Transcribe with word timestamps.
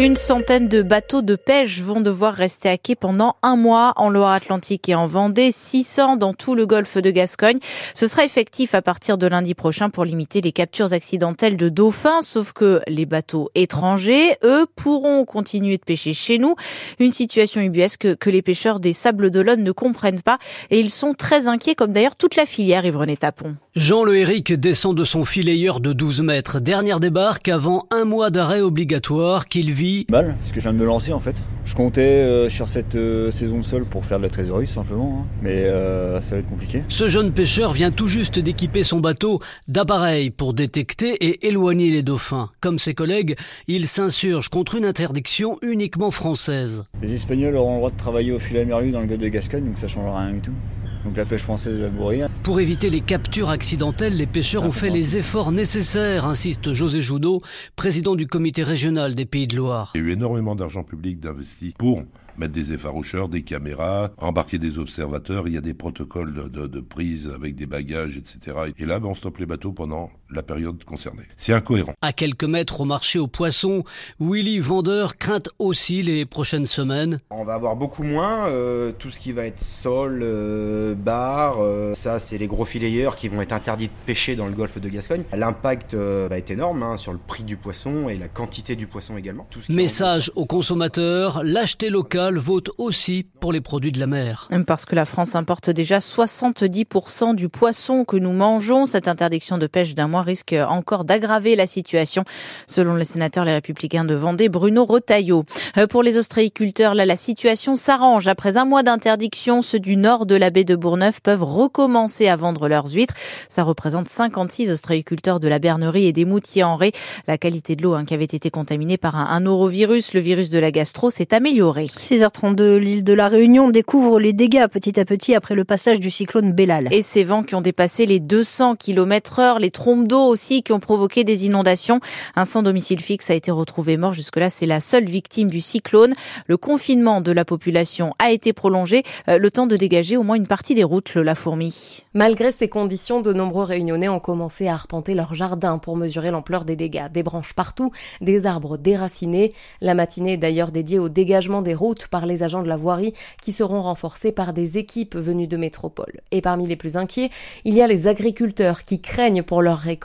Une 0.00 0.16
centaine 0.16 0.66
de 0.66 0.80
bateaux 0.80 1.20
de 1.20 1.36
pêche 1.36 1.82
vont 1.82 2.00
devoir 2.00 2.32
rester 2.32 2.70
à 2.70 2.78
quai 2.78 2.94
pendant 2.94 3.36
un 3.42 3.54
mois 3.54 3.92
en 3.96 4.08
Loire-Atlantique 4.08 4.88
et 4.88 4.94
en 4.94 5.06
Vendée, 5.06 5.50
600 5.52 6.16
dans 6.16 6.32
tout 6.32 6.54
le 6.54 6.64
golfe 6.64 6.96
de 6.96 7.10
Gascogne. 7.10 7.58
Ce 7.92 8.06
sera 8.06 8.24
effectif 8.24 8.74
à 8.74 8.80
partir 8.80 9.18
de 9.18 9.26
lundi 9.26 9.52
prochain 9.52 9.90
pour 9.90 10.06
limiter 10.06 10.40
les 10.40 10.52
captures 10.52 10.94
accidentelles 10.94 11.58
de 11.58 11.68
dauphins, 11.68 12.22
sauf 12.22 12.54
que 12.54 12.80
les 12.88 13.04
bateaux 13.04 13.50
étrangers, 13.54 14.36
eux, 14.42 14.64
pourront 14.74 15.26
continuer 15.26 15.76
de 15.76 15.84
pêcher 15.84 16.14
chez 16.14 16.38
nous. 16.38 16.54
Une 16.98 17.12
situation 17.12 17.60
ubuesque 17.60 18.16
que 18.16 18.30
les 18.30 18.40
pêcheurs 18.40 18.80
des 18.80 18.94
Sables 18.94 19.30
d'Olonne 19.30 19.62
ne 19.62 19.72
comprennent 19.72 20.22
pas 20.22 20.38
et 20.70 20.80
ils 20.80 20.90
sont 20.90 21.12
très 21.12 21.46
inquiets, 21.46 21.74
comme 21.74 21.92
d'ailleurs 21.92 22.16
toute 22.16 22.36
la 22.36 22.46
filière 22.46 22.86
Yves-René 22.86 23.18
Tapon. 23.18 23.54
Jean 23.76 24.02
LeÉric 24.02 24.52
descend 24.52 24.96
de 24.96 25.04
son 25.04 25.24
filayeur 25.24 25.78
de 25.78 25.92
12 25.92 26.22
mètres. 26.22 26.58
Dernière 26.58 26.98
débarque 26.98 27.46
avant 27.46 27.86
un 27.92 28.04
mois 28.04 28.30
d'arrêt 28.30 28.62
obligatoire 28.62 29.46
qu'il 29.46 29.72
vit. 29.72 30.06
Mal, 30.10 30.34
parce 30.40 30.50
que 30.50 30.56
je 30.56 30.62
viens 30.62 30.72
de 30.72 30.78
me 30.78 30.84
lancer 30.84 31.12
en 31.12 31.20
fait. 31.20 31.44
Je 31.64 31.76
comptais 31.76 32.00
euh, 32.00 32.50
sur 32.50 32.66
cette 32.66 32.96
euh, 32.96 33.30
saison 33.30 33.58
de 33.58 33.62
sol 33.62 33.84
pour 33.84 34.04
faire 34.04 34.18
de 34.18 34.24
la 34.24 34.28
trésorerie 34.28 34.66
simplement, 34.66 35.20
hein. 35.20 35.26
mais 35.40 35.66
euh, 35.66 36.20
ça 36.20 36.34
va 36.34 36.40
être 36.40 36.48
compliqué. 36.48 36.82
Ce 36.88 37.06
jeune 37.06 37.30
pêcheur 37.30 37.72
vient 37.72 37.92
tout 37.92 38.08
juste 38.08 38.40
d'équiper 38.40 38.82
son 38.82 38.98
bateau 38.98 39.38
d'appareils 39.68 40.30
pour 40.30 40.52
détecter 40.52 41.12
et 41.24 41.46
éloigner 41.46 41.92
les 41.92 42.02
dauphins. 42.02 42.50
Comme 42.60 42.80
ses 42.80 42.94
collègues, 42.94 43.36
il 43.68 43.86
s'insurge 43.86 44.48
contre 44.48 44.74
une 44.74 44.84
interdiction 44.84 45.58
uniquement 45.62 46.10
française. 46.10 46.82
Les 47.02 47.14
Espagnols 47.14 47.54
auront 47.54 47.74
le 47.74 47.78
droit 47.78 47.90
de 47.92 47.96
travailler 47.96 48.32
au 48.32 48.40
filet 48.40 48.62
à 48.62 48.64
merlu 48.64 48.90
dans 48.90 49.00
le 49.00 49.06
golfe 49.06 49.20
de 49.20 49.28
Gascogne, 49.28 49.66
donc 49.66 49.78
ça 49.78 49.86
changera 49.86 50.22
rien 50.24 50.32
du 50.32 50.40
tout. 50.40 50.54
Donc 51.04 51.16
la 51.16 51.24
pêche 51.24 51.42
française 51.42 51.78
va 51.80 51.88
mourir. 51.88 52.28
Pour 52.42 52.60
éviter 52.60 52.90
les 52.90 53.00
captures 53.00 53.48
accidentelles, 53.48 54.16
les 54.16 54.26
pêcheurs 54.26 54.64
ont 54.64 54.72
fait 54.72 54.90
les 54.90 55.16
efforts 55.16 55.50
nécessaires, 55.50 56.26
insiste 56.26 56.72
José 56.74 57.00
Joudot, 57.00 57.40
président 57.76 58.14
du 58.14 58.26
comité 58.26 58.62
régional 58.62 59.14
des 59.14 59.24
Pays 59.24 59.46
de 59.46 59.56
Loire. 59.56 59.92
Il 59.94 60.02
y 60.02 60.04
a 60.04 60.06
eu 60.08 60.12
énormément 60.12 60.54
d'argent 60.54 60.84
public 60.84 61.18
d'investi 61.20 61.74
pour 61.78 62.02
mettre 62.36 62.52
des 62.52 62.72
effaroucheurs, 62.72 63.28
des 63.28 63.42
caméras, 63.42 64.10
embarquer 64.18 64.58
des 64.58 64.78
observateurs. 64.78 65.46
Il 65.46 65.54
y 65.54 65.58
a 65.58 65.62
des 65.62 65.74
protocoles 65.74 66.32
de, 66.50 66.66
de, 66.66 66.80
prise 66.80 67.30
avec 67.34 67.54
des 67.54 67.66
bagages, 67.66 68.16
etc. 68.16 68.56
Et 68.78 68.86
là, 68.86 68.98
ben, 68.98 69.08
on 69.08 69.14
stoppe 69.14 69.38
les 69.38 69.46
bateaux 69.46 69.72
pendant 69.72 70.10
la 70.32 70.42
période 70.42 70.82
concernée. 70.84 71.24
C'est 71.36 71.52
incohérent. 71.52 71.94
À 72.02 72.12
quelques 72.12 72.44
mètres 72.44 72.80
au 72.80 72.84
marché 72.84 73.18
aux 73.18 73.26
poissons, 73.26 73.84
Willy 74.20 74.58
Vendeur 74.58 75.16
craint 75.16 75.42
aussi 75.58 76.02
les 76.02 76.24
prochaines 76.24 76.66
semaines. 76.66 77.18
On 77.30 77.44
va 77.44 77.54
avoir 77.54 77.76
beaucoup 77.76 78.02
moins. 78.02 78.48
Euh, 78.48 78.92
tout 78.92 79.10
ce 79.10 79.18
qui 79.18 79.32
va 79.32 79.46
être 79.46 79.60
sol, 79.60 80.20
euh, 80.22 80.94
bar, 80.94 81.56
euh, 81.60 81.94
ça, 81.94 82.18
c'est 82.18 82.38
les 82.38 82.46
gros 82.46 82.64
filayeurs 82.64 83.16
qui 83.16 83.28
vont 83.28 83.40
être 83.40 83.52
interdits 83.52 83.88
de 83.88 83.92
pêcher 84.06 84.36
dans 84.36 84.46
le 84.46 84.52
golfe 84.52 84.80
de 84.80 84.88
Gascogne. 84.88 85.22
L'impact 85.32 85.94
euh, 85.94 86.26
va 86.28 86.38
être 86.38 86.50
énorme 86.50 86.82
hein, 86.82 86.96
sur 86.96 87.12
le 87.12 87.18
prix 87.18 87.42
du 87.42 87.56
poisson 87.56 88.08
et 88.08 88.16
la 88.16 88.28
quantité 88.28 88.76
du 88.76 88.86
poisson 88.86 89.16
également. 89.16 89.46
Message 89.68 90.30
aux 90.34 90.46
consommateurs 90.46 91.42
l'acheter 91.42 91.90
local 91.90 92.38
vaut 92.38 92.62
aussi 92.78 93.26
pour 93.40 93.52
les 93.52 93.60
produits 93.60 93.92
de 93.92 94.00
la 94.00 94.06
mer. 94.06 94.48
Parce 94.66 94.84
que 94.84 94.94
la 94.94 95.04
France 95.04 95.34
importe 95.34 95.70
déjà 95.70 95.98
70% 95.98 97.34
du 97.34 97.48
poisson 97.48 98.04
que 98.04 98.16
nous 98.16 98.32
mangeons. 98.32 98.86
Cette 98.86 99.08
interdiction 99.08 99.58
de 99.58 99.66
pêche 99.66 99.94
d'un 99.94 100.08
mois 100.08 100.19
risque 100.22 100.54
encore 100.68 101.04
d'aggraver 101.04 101.56
la 101.56 101.66
situation, 101.66 102.24
selon 102.66 102.94
le 102.94 103.04
sénateur 103.04 103.44
Les 103.44 103.52
Républicains 103.52 104.04
de 104.04 104.14
Vendée, 104.14 104.48
Bruno 104.48 104.84
Retailleau. 104.84 105.44
Pour 105.88 106.02
les 106.02 106.16
ostréiculteurs, 106.16 106.94
là, 106.94 107.06
la 107.06 107.16
situation 107.16 107.76
s'arrange. 107.76 108.28
Après 108.28 108.56
un 108.56 108.64
mois 108.64 108.82
d'interdiction, 108.82 109.62
ceux 109.62 109.78
du 109.78 109.96
nord 109.96 110.26
de 110.26 110.34
la 110.34 110.50
baie 110.50 110.64
de 110.64 110.76
Bourgneuf 110.76 111.20
peuvent 111.20 111.42
recommencer 111.42 112.28
à 112.28 112.36
vendre 112.36 112.68
leurs 112.68 112.92
huîtres. 112.92 113.14
Ça 113.48 113.62
représente 113.62 114.08
56 114.08 114.70
ostréiculteurs 114.70 115.40
de 115.40 115.48
la 115.48 115.58
Bernerie 115.58 116.06
et 116.06 116.12
des 116.12 116.24
Moutiers 116.24 116.64
en 116.64 116.76
Ré. 116.76 116.92
La 117.26 117.38
qualité 117.38 117.76
de 117.76 117.82
l'eau 117.82 117.94
hein, 117.94 118.04
qui 118.04 118.14
avait 118.14 118.24
été 118.24 118.50
contaminée 118.50 118.96
par 118.96 119.16
un, 119.16 119.26
un 119.26 119.40
norovirus, 119.40 120.14
le 120.14 120.20
virus 120.20 120.50
de 120.50 120.58
la 120.58 120.70
gastro, 120.70 121.10
s'est 121.10 121.34
améliorée. 121.34 121.86
6h32, 121.86 122.76
l'île 122.76 123.04
de 123.04 123.12
la 123.12 123.28
Réunion 123.28 123.70
découvre 123.70 124.20
les 124.20 124.32
dégâts 124.32 124.66
petit 124.66 124.98
à 124.98 125.04
petit 125.04 125.34
après 125.34 125.54
le 125.54 125.64
passage 125.64 126.00
du 126.00 126.10
cyclone 126.10 126.52
Bellal. 126.52 126.88
Et 126.92 127.02
ces 127.02 127.24
vents 127.24 127.42
qui 127.42 127.54
ont 127.54 127.60
dépassé 127.60 128.06
les 128.06 128.20
200 128.20 128.76
km 128.76 129.38
heure, 129.38 129.58
les 129.58 129.70
trompes 129.70 130.08
d'eau 130.10 130.26
aussi 130.26 130.62
qui 130.62 130.72
ont 130.72 130.80
provoqué 130.80 131.22
des 131.22 131.46
inondations. 131.46 132.00
Un 132.34 132.44
sans 132.44 132.62
domicile 132.62 133.00
fixe 133.00 133.30
a 133.30 133.34
été 133.34 133.50
retrouvé 133.50 133.96
mort. 133.96 134.12
Jusque-là, 134.12 134.50
c'est 134.50 134.66
la 134.66 134.80
seule 134.80 135.04
victime 135.04 135.48
du 135.48 135.60
cyclone. 135.60 136.14
Le 136.48 136.56
confinement 136.56 137.20
de 137.20 137.30
la 137.30 137.44
population 137.44 138.12
a 138.18 138.32
été 138.32 138.52
prolongé, 138.52 139.04
euh, 139.28 139.38
le 139.38 139.50
temps 139.50 139.68
de 139.68 139.76
dégager 139.76 140.16
au 140.16 140.24
moins 140.24 140.36
une 140.36 140.48
partie 140.48 140.74
des 140.74 140.82
routes, 140.82 141.14
le 141.14 141.22
La 141.22 141.36
Fourmi. 141.36 142.04
Malgré 142.12 142.50
ces 142.50 142.68
conditions, 142.68 143.20
de 143.20 143.32
nombreux 143.32 143.64
réunionnais 143.64 144.08
ont 144.08 144.18
commencé 144.18 144.66
à 144.66 144.74
arpenter 144.74 145.14
leur 145.14 145.34
jardin 145.34 145.78
pour 145.78 145.96
mesurer 145.96 146.32
l'ampleur 146.32 146.64
des 146.64 146.74
dégâts. 146.74 147.08
Des 147.12 147.22
branches 147.22 147.54
partout, 147.54 147.92
des 148.20 148.46
arbres 148.46 148.78
déracinés. 148.78 149.54
La 149.80 149.94
matinée 149.94 150.32
est 150.32 150.36
d'ailleurs 150.36 150.72
dédiée 150.72 150.98
au 150.98 151.08
dégagement 151.08 151.62
des 151.62 151.74
routes 151.74 152.08
par 152.08 152.26
les 152.26 152.42
agents 152.42 152.62
de 152.62 152.68
la 152.68 152.76
voirie 152.76 153.14
qui 153.42 153.52
seront 153.52 153.82
renforcés 153.82 154.32
par 154.32 154.52
des 154.52 154.76
équipes 154.76 155.16
venues 155.16 155.46
de 155.46 155.56
métropole. 155.56 156.20
Et 156.32 156.40
parmi 156.40 156.66
les 156.66 156.76
plus 156.76 156.96
inquiets, 156.96 157.30
il 157.64 157.74
y 157.74 157.82
a 157.82 157.86
les 157.86 158.08
agriculteurs 158.08 158.82
qui 158.82 159.00
craignent 159.00 159.44
pour 159.44 159.62
leur 159.62 159.78
récolte, 159.78 159.99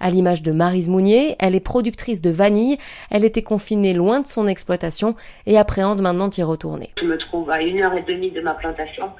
à 0.00 0.10
l'image 0.10 0.42
de 0.42 0.52
Marise 0.52 0.88
Mounier. 0.88 1.36
Elle 1.38 1.54
est 1.54 1.60
productrice 1.60 2.22
de 2.22 2.30
vanille. 2.30 2.78
Elle 3.10 3.24
était 3.24 3.42
confinée 3.42 3.94
loin 3.94 4.20
de 4.20 4.26
son 4.26 4.46
exploitation 4.46 5.14
et 5.46 5.58
appréhende 5.58 6.00
maintenant 6.00 6.28
d'y 6.28 6.42
retourner. 6.42 6.90
Je 7.00 7.04
me 7.04 7.18
trouve 7.18 7.50
à 7.50 7.62
une 7.62 7.80
heure 7.80 7.94
et 7.94 8.02
demie 8.02 8.30
de 8.30 8.40
ma 8.40 8.54
plantation 8.54 9.10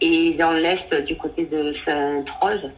et 0.00 0.32
dans 0.38 0.52
l'est 0.52 0.94
du 1.06 1.16
côté 1.16 1.46
de 1.46 1.74
Sainte-Rose. 1.84 2.70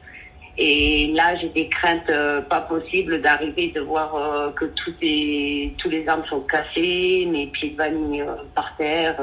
Et 0.59 1.13
là, 1.15 1.37
j'ai 1.37 1.51
des 1.51 1.69
craintes 1.69 2.09
euh, 2.09 2.41
pas 2.41 2.63
possibles 2.63 3.21
d'arriver, 3.21 3.69
de 3.75 3.81
voir 3.81 4.15
euh, 4.15 4.51
que 4.53 4.65
tous 4.65 4.95
les 5.01 6.05
arbres 6.09 6.27
sont 6.29 6.41
cassés, 6.41 7.29
mes 7.31 7.47
pieds 7.49 7.71
de 7.71 7.77
vanille 7.77 8.23
euh, 8.23 8.37
par 8.55 8.75
terre. 8.79 9.17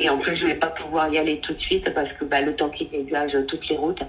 Et 0.00 0.08
en 0.08 0.18
plus, 0.18 0.36
je 0.36 0.46
vais 0.46 0.54
pas 0.54 0.68
pouvoir 0.68 1.12
y 1.12 1.18
aller 1.18 1.40
tout 1.40 1.52
de 1.52 1.60
suite 1.60 1.92
parce 1.94 2.10
que 2.12 2.24
bah, 2.24 2.40
le 2.40 2.54
temps 2.54 2.70
qui 2.70 2.86
dégage 2.86 3.36
toutes 3.48 3.68
les 3.68 3.76
routes, 3.76 4.02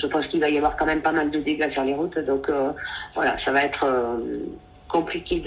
je 0.00 0.06
pense 0.06 0.26
qu'il 0.26 0.40
va 0.40 0.48
y 0.48 0.56
avoir 0.56 0.76
quand 0.76 0.86
même 0.86 1.02
pas 1.02 1.12
mal 1.12 1.30
de 1.30 1.38
dégâts 1.38 1.70
sur 1.72 1.84
les 1.84 1.94
routes. 1.94 2.18
Donc 2.20 2.50
voilà, 3.14 3.36
ça 3.44 3.52
va 3.52 3.62
être 3.64 3.86
compliqué 4.88 5.42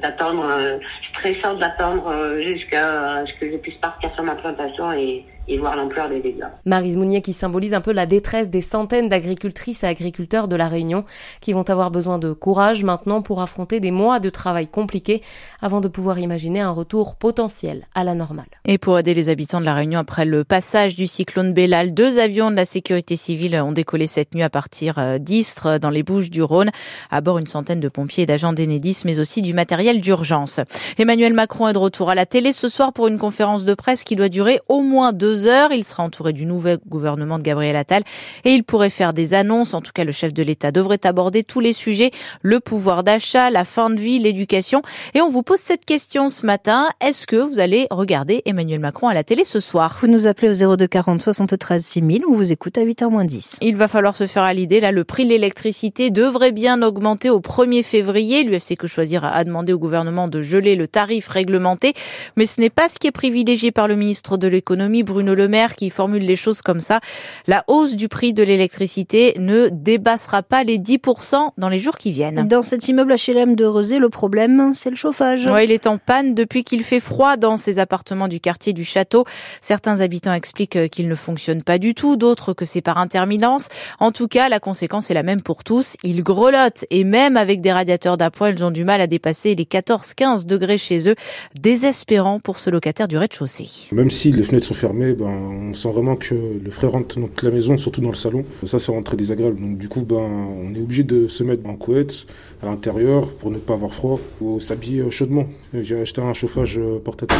d'attendre, 0.00 0.46
de, 0.46 0.80
stressant 1.10 1.54
d'attendre 1.54 2.36
jusqu'à 2.40 3.24
ce 3.26 3.34
que 3.34 3.50
je 3.50 3.56
puisse 3.56 3.76
partir 3.76 4.12
sur 4.14 4.22
ma 4.22 4.34
plantation 4.34 4.92
et, 4.92 5.24
et 5.48 5.58
voir 5.58 5.76
l'ampleur 5.76 6.08
des 6.08 6.20
dégâts. 6.20 6.46
Marise 6.64 6.96
Mounier 6.96 7.22
qui 7.22 7.32
symbolise 7.32 7.74
un 7.74 7.80
peu 7.80 7.92
la 7.92 8.06
détresse 8.06 8.50
des 8.50 8.60
centaines 8.60 9.08
d'agricultrices 9.08 9.84
et 9.84 9.86
agriculteurs 9.86 10.48
de 10.48 10.56
la 10.56 10.68
Réunion 10.68 11.04
qui 11.40 11.52
vont 11.52 11.62
avoir 11.62 11.90
besoin 11.90 12.18
de 12.18 12.32
courage 12.32 12.84
maintenant 12.84 13.22
pour 13.22 13.40
affronter 13.40 13.80
des 13.80 13.90
mois 13.90 14.20
de 14.20 14.30
travail 14.30 14.66
compliqués 14.66 15.22
avant 15.60 15.80
de 15.80 15.88
pouvoir 15.88 16.18
imaginer 16.18 16.60
un 16.60 16.70
retour 16.70 17.16
potentiel 17.16 17.84
à 17.94 18.04
la 18.04 18.14
normale. 18.14 18.46
Et 18.64 18.78
pour 18.78 18.98
aider 18.98 19.14
les 19.14 19.28
habitants 19.28 19.60
de 19.60 19.64
la 19.64 19.74
Réunion 19.74 20.00
après 20.00 20.24
le 20.24 20.44
passage 20.44 20.96
du 20.96 21.06
cyclone 21.06 21.52
Bellal, 21.52 21.94
deux 21.94 22.18
avions 22.18 22.50
de 22.50 22.56
la 22.56 22.64
sécurité 22.64 23.16
civile 23.16 23.56
ont 23.56 23.72
décollé 23.72 24.06
cette 24.06 24.34
nuit 24.34 24.42
à 24.42 24.50
partir 24.50 24.98
euh, 24.98 25.18
d'Istres 25.18 25.78
dans 25.78 25.90
les 25.90 26.02
Bouches 26.02 26.30
du 26.30 26.42
Rhône. 26.42 26.70
À 27.10 27.20
bord 27.20 27.38
une 27.38 27.46
centaine 27.46 27.80
de 27.80 27.88
pompiers 27.88 28.24
et 28.24 28.26
d'agents 28.26 28.52
d'Enedis 28.52 29.02
mais 29.04 29.20
aussi 29.20 29.42
du 29.42 29.54
matériel 29.54 30.00
d'urgence. 30.00 30.60
Emmanuel 30.98 31.32
Macron 31.32 31.68
est 31.68 31.72
de 31.72 31.78
retour 31.78 32.10
à 32.10 32.14
la 32.14 32.26
télé 32.26 32.52
ce 32.52 32.68
soir 32.68 32.92
pour 32.92 33.08
une 33.08 33.18
conférence 33.18 33.64
de 33.64 33.74
presse 33.74 34.04
qui 34.04 34.16
doit 34.16 34.28
durer 34.28 34.60
au 34.68 34.80
moins 34.80 35.12
deux 35.12 35.35
heures. 35.44 35.72
Il 35.72 35.84
sera 35.84 36.02
entouré 36.02 36.32
du 36.32 36.46
nouveau 36.46 36.76
gouvernement 36.88 37.38
de 37.38 37.42
Gabriel 37.42 37.76
Attal 37.76 38.02
et 38.44 38.54
il 38.54 38.64
pourrait 38.64 38.90
faire 38.90 39.12
des 39.12 39.34
annonces. 39.34 39.74
En 39.74 39.82
tout 39.82 39.92
cas, 39.92 40.04
le 40.04 40.12
chef 40.12 40.32
de 40.32 40.42
l'État 40.42 40.70
devrait 40.70 41.04
aborder 41.04 41.44
tous 41.44 41.60
les 41.60 41.74
sujets, 41.74 42.10
le 42.40 42.60
pouvoir 42.60 43.04
d'achat, 43.04 43.50
la 43.50 43.64
fin 43.64 43.90
de 43.90 44.00
vie, 44.00 44.18
l'éducation. 44.18 44.80
Et 45.14 45.20
on 45.20 45.28
vous 45.28 45.42
pose 45.42 45.60
cette 45.60 45.84
question 45.84 46.30
ce 46.30 46.46
matin. 46.46 46.88
Est-ce 47.00 47.26
que 47.26 47.36
vous 47.36 47.60
allez 47.60 47.86
regarder 47.90 48.42
Emmanuel 48.46 48.80
Macron 48.80 49.08
à 49.08 49.14
la 49.14 49.24
télé 49.24 49.44
ce 49.44 49.60
soir? 49.60 49.98
Vous 50.00 50.06
nous 50.06 50.26
appelez 50.26 50.64
au 50.64 50.76
02 50.76 50.86
40 50.86 51.20
73 51.20 51.84
6000. 51.84 52.22
On 52.28 52.32
vous 52.32 52.52
écoute 52.52 52.78
à 52.78 52.84
8h 52.84 53.26
10. 53.26 53.58
Il 53.60 53.76
va 53.76 53.88
falloir 53.88 54.16
se 54.16 54.26
faire 54.26 54.42
à 54.42 54.54
l'idée. 54.54 54.80
Là, 54.80 54.92
le 54.92 55.04
prix 55.04 55.24
de 55.24 55.30
l'électricité 55.30 56.10
devrait 56.10 56.52
bien 56.52 56.82
augmenter 56.82 57.30
au 57.30 57.40
1er 57.40 57.82
février. 57.82 58.44
L'UFC 58.44 58.76
Que 58.76 58.86
Choisir 58.86 59.24
a 59.24 59.44
demandé 59.44 59.72
au 59.72 59.78
gouvernement 59.78 60.28
de 60.28 60.42
geler 60.42 60.76
le 60.76 60.88
tarif 60.88 61.28
réglementé. 61.28 61.94
Mais 62.36 62.46
ce 62.46 62.60
n'est 62.60 62.70
pas 62.70 62.88
ce 62.88 62.98
qui 62.98 63.06
est 63.06 63.12
privilégié 63.12 63.72
par 63.72 63.88
le 63.88 63.96
ministre 63.96 64.36
de 64.36 64.48
l'économie, 64.48 65.02
Bruno 65.02 65.25
Le 65.32 65.48
Maire, 65.48 65.74
qui 65.74 65.90
formule 65.90 66.24
les 66.24 66.36
choses 66.36 66.62
comme 66.62 66.80
ça. 66.80 67.00
La 67.46 67.64
hausse 67.66 67.96
du 67.96 68.08
prix 68.08 68.32
de 68.32 68.42
l'électricité 68.42 69.34
ne 69.38 69.68
dépassera 69.70 70.42
pas 70.42 70.64
les 70.64 70.78
10% 70.78 71.50
dans 71.56 71.68
les 71.68 71.78
jours 71.78 71.98
qui 71.98 72.12
viennent. 72.12 72.46
Dans 72.48 72.62
cet 72.62 72.88
immeuble 72.88 73.14
HLM 73.14 73.54
de 73.54 73.64
Rezé, 73.64 73.98
le 73.98 74.08
problème, 74.08 74.72
c'est 74.74 74.90
le 74.90 74.96
chauffage. 74.96 75.46
Ouais, 75.46 75.64
il 75.64 75.72
est 75.72 75.86
en 75.86 75.98
panne 75.98 76.34
depuis 76.34 76.64
qu'il 76.64 76.82
fait 76.82 77.00
froid 77.00 77.36
dans 77.36 77.56
ses 77.56 77.78
appartements 77.78 78.28
du 78.28 78.40
quartier 78.40 78.72
du 78.72 78.84
Château. 78.84 79.24
Certains 79.60 80.00
habitants 80.00 80.32
expliquent 80.32 80.88
qu'il 80.90 81.08
ne 81.08 81.14
fonctionne 81.14 81.62
pas 81.62 81.78
du 81.78 81.94
tout, 81.94 82.16
d'autres 82.16 82.52
que 82.52 82.64
c'est 82.64 82.80
par 82.80 82.98
intermittence. 82.98 83.68
En 83.98 84.12
tout 84.12 84.28
cas, 84.28 84.48
la 84.48 84.60
conséquence 84.60 85.10
est 85.10 85.14
la 85.14 85.22
même 85.22 85.42
pour 85.42 85.64
tous. 85.64 85.96
Ils 86.02 86.22
grelottent 86.22 86.84
et 86.90 87.04
même 87.04 87.36
avec 87.36 87.60
des 87.60 87.72
radiateurs 87.72 88.16
d'appoint, 88.16 88.50
ils 88.50 88.64
ont 88.64 88.70
du 88.70 88.84
mal 88.84 89.00
à 89.00 89.06
dépasser 89.06 89.54
les 89.54 89.64
14-15 89.64 90.46
degrés 90.46 90.78
chez 90.78 91.08
eux, 91.08 91.14
désespérant 91.58 92.40
pour 92.40 92.58
ce 92.58 92.70
locataire 92.70 93.08
du 93.08 93.16
rez-de-chaussée. 93.16 93.68
Même 93.92 94.10
si 94.10 94.32
les 94.32 94.42
fenêtres 94.42 94.66
sont 94.66 94.74
fermées, 94.74 95.14
ben, 95.16 95.26
on 95.26 95.74
sent 95.74 95.90
vraiment 95.90 96.16
que 96.16 96.34
le 96.34 96.70
frais 96.70 96.86
rentre 96.86 97.18
dans 97.18 97.26
toute 97.26 97.42
la 97.42 97.50
maison, 97.50 97.76
surtout 97.76 98.00
dans 98.00 98.10
le 98.10 98.14
salon. 98.14 98.44
Ça, 98.64 98.78
c'est 98.78 98.86
vraiment 98.86 99.02
très 99.02 99.16
désagréable. 99.16 99.60
Donc 99.60 99.78
du 99.78 99.88
coup, 99.88 100.02
ben, 100.02 100.16
on 100.16 100.74
est 100.74 100.80
obligé 100.80 101.02
de 101.02 101.28
se 101.28 101.42
mettre 101.42 101.68
en 101.68 101.74
couette 101.74 102.26
à 102.62 102.66
l'intérieur 102.66 103.28
pour 103.28 103.50
ne 103.50 103.58
pas 103.58 103.74
avoir 103.74 103.92
froid 103.92 104.20
ou 104.40 104.60
s'habiller 104.60 105.10
chaudement. 105.10 105.46
J'ai 105.74 106.00
acheté 106.00 106.22
un 106.22 106.32
chauffage 106.32 106.80
portatif 107.04 107.38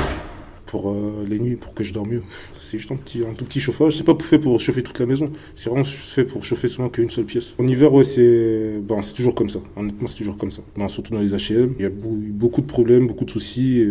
pour 0.67 0.91
euh, 0.91 1.25
les 1.27 1.39
nuits, 1.39 1.57
pour 1.57 1.75
que 1.75 1.83
je 1.83 1.93
dors 1.93 2.07
mieux. 2.07 2.23
C'est 2.59 2.79
juste 2.79 2.91
un, 2.91 2.97
tout 2.97 3.45
petit 3.45 3.61
chauffage. 3.61 3.97
C'est 3.97 4.05
pas 4.05 4.17
fait 4.21 4.39
pour 4.39 4.61
chauffer 4.61 4.83
toute 4.83 4.99
la 4.99 5.07
maison. 5.07 5.31
C'est 5.55 5.71
vraiment 5.71 5.85
fait 5.85 6.25
pour 6.25 6.45
chauffer 6.45 6.69
seulement 6.69 6.91
qu'une 6.91 7.09
seule 7.09 7.25
pièce. 7.25 7.55
En 7.59 7.67
hiver, 7.67 7.93
ouais, 7.93 8.05
c'est 8.05 8.83
toujours 9.15 9.35
comme 9.35 9.49
ça. 9.49 9.61
Honnêtement, 9.77 10.09
c'est 10.09 10.17
toujours 10.17 10.37
comme 10.37 10.51
ça. 10.51 10.63
Ben, 10.77 10.89
surtout 10.89 11.13
dans 11.13 11.21
les 11.21 11.31
HLM. 11.31 11.75
Il 11.79 11.83
y 11.83 11.87
a 11.87 11.91
beaucoup 11.91 12.61
de 12.61 12.67
problèmes, 12.67 13.07
beaucoup 13.07 13.25
de 13.25 13.31
soucis. 13.31 13.83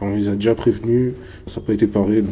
on 0.00 0.14
les 0.14 0.28
a 0.28 0.34
déjà 0.34 0.54
prévenus. 0.54 1.14
Ça 1.46 1.60
n'a 1.60 1.66
pas 1.66 1.72
été 1.72 1.86
paré. 1.86 2.18
Euh, 2.18 2.22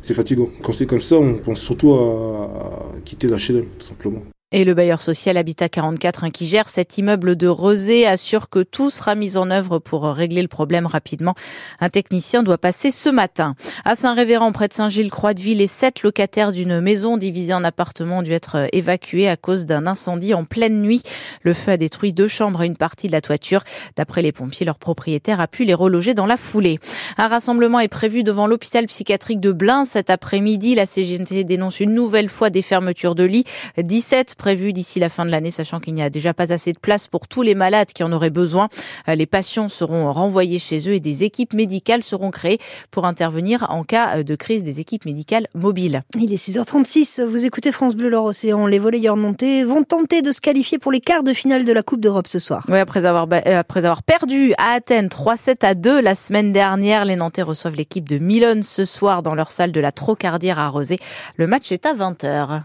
c'est 0.00 0.14
fatigant. 0.14 0.48
Quand 0.62 0.72
c'est 0.72 0.86
comme 0.86 1.00
ça, 1.00 1.16
on 1.16 1.34
pense 1.34 1.60
surtout 1.60 1.92
à, 1.92 2.92
quitter 3.04 3.28
l'HLM, 3.28 3.66
tout 3.78 3.86
simplement. 3.86 4.22
Et 4.52 4.64
le 4.64 4.74
bailleur 4.74 5.00
social 5.00 5.36
Habitat 5.36 5.68
44 5.68 6.24
hein, 6.24 6.30
qui 6.30 6.44
gère 6.44 6.68
cet 6.68 6.98
immeuble 6.98 7.36
de 7.36 7.46
Rezé 7.46 8.04
assure 8.04 8.48
que 8.48 8.64
tout 8.64 8.90
sera 8.90 9.14
mis 9.14 9.36
en 9.36 9.48
œuvre 9.48 9.78
pour 9.78 10.02
régler 10.02 10.42
le 10.42 10.48
problème 10.48 10.86
rapidement. 10.86 11.36
Un 11.78 11.88
technicien 11.88 12.42
doit 12.42 12.58
passer 12.58 12.90
ce 12.90 13.08
matin. 13.08 13.54
À 13.84 13.94
Saint-Révérend, 13.94 14.50
près 14.50 14.66
de 14.66 14.72
Saint-Gilles-Croix-de-Ville, 14.72 15.58
les 15.58 15.68
sept 15.68 16.02
locataires 16.02 16.50
d'une 16.50 16.80
maison 16.80 17.16
divisée 17.16 17.54
en 17.54 17.62
appartements 17.62 18.18
ont 18.18 18.22
dû 18.22 18.32
être 18.32 18.66
évacués 18.72 19.28
à 19.28 19.36
cause 19.36 19.66
d'un 19.66 19.86
incendie 19.86 20.34
en 20.34 20.42
pleine 20.42 20.82
nuit. 20.82 21.04
Le 21.42 21.54
feu 21.54 21.70
a 21.70 21.76
détruit 21.76 22.12
deux 22.12 22.26
chambres 22.26 22.64
et 22.64 22.66
une 22.66 22.76
partie 22.76 23.06
de 23.06 23.12
la 23.12 23.20
toiture. 23.20 23.62
D'après 23.94 24.20
les 24.20 24.32
pompiers, 24.32 24.66
leur 24.66 24.80
propriétaire 24.80 25.38
a 25.38 25.46
pu 25.46 25.64
les 25.64 25.74
reloger 25.74 26.12
dans 26.12 26.26
la 26.26 26.36
foulée. 26.36 26.80
Un 27.18 27.28
rassemblement 27.28 27.78
est 27.78 27.86
prévu 27.86 28.24
devant 28.24 28.48
l'hôpital 28.48 28.86
psychiatrique 28.86 29.38
de 29.38 29.52
Blain 29.52 29.84
cet 29.84 30.10
après-midi. 30.10 30.74
La 30.74 30.86
CGT 30.86 31.44
dénonce 31.44 31.78
une 31.78 31.94
nouvelle 31.94 32.28
fois 32.28 32.50
des 32.50 32.62
fermetures 32.62 33.14
de 33.14 33.22
lits. 33.22 33.44
17 33.78 34.38
prévu 34.40 34.72
d'ici 34.72 34.98
la 35.00 35.10
fin 35.10 35.26
de 35.26 35.30
l'année, 35.30 35.50
sachant 35.50 35.80
qu'il 35.80 35.92
n'y 35.92 36.02
a 36.02 36.08
déjà 36.08 36.32
pas 36.32 36.50
assez 36.50 36.72
de 36.72 36.78
place 36.78 37.06
pour 37.06 37.28
tous 37.28 37.42
les 37.42 37.54
malades 37.54 37.88
qui 37.94 38.02
en 38.02 38.10
auraient 38.10 38.30
besoin. 38.30 38.70
Euh, 39.06 39.14
les 39.14 39.26
patients 39.26 39.68
seront 39.68 40.10
renvoyés 40.10 40.58
chez 40.58 40.88
eux 40.88 40.94
et 40.94 41.00
des 41.00 41.24
équipes 41.24 41.52
médicales 41.52 42.02
seront 42.02 42.30
créées 42.30 42.58
pour 42.90 43.04
intervenir 43.04 43.66
en 43.68 43.84
cas 43.84 44.16
euh, 44.16 44.22
de 44.22 44.34
crise 44.36 44.64
des 44.64 44.80
équipes 44.80 45.04
médicales 45.04 45.46
mobiles. 45.54 46.04
Il 46.18 46.32
est 46.32 46.42
6h36, 46.42 47.22
vous 47.22 47.44
écoutez 47.44 47.70
France 47.70 47.94
Bleu 47.94 48.08
Lor 48.08 48.24
Océan. 48.24 48.66
Les 48.66 48.78
volleyeurs 48.78 49.18
montés 49.18 49.62
vont 49.62 49.84
tenter 49.84 50.22
de 50.22 50.32
se 50.32 50.40
qualifier 50.40 50.78
pour 50.78 50.90
les 50.90 51.00
quarts 51.00 51.22
de 51.22 51.34
finale 51.34 51.66
de 51.66 51.72
la 51.74 51.82
Coupe 51.82 52.00
d'Europe 52.00 52.26
ce 52.26 52.38
soir. 52.38 52.64
Oui, 52.70 52.78
après 52.78 53.04
avoir, 53.04 53.28
euh, 53.30 53.58
après 53.58 53.84
avoir 53.84 54.02
perdu 54.02 54.54
à 54.56 54.72
Athènes 54.72 55.08
3-7 55.08 55.66
à 55.66 55.74
2 55.74 56.00
la 56.00 56.14
semaine 56.14 56.50
dernière, 56.50 57.04
les 57.04 57.16
Nantais 57.16 57.42
reçoivent 57.42 57.76
l'équipe 57.76 58.08
de 58.08 58.16
Milan 58.16 58.60
ce 58.62 58.86
soir 58.86 59.22
dans 59.22 59.34
leur 59.34 59.50
salle 59.50 59.70
de 59.70 59.80
la 59.80 59.92
Trocardière 59.92 60.58
à 60.58 60.70
Rosé. 60.70 60.98
Le 61.36 61.46
match 61.46 61.70
est 61.72 61.84
à 61.84 61.92
20h. 61.92 62.58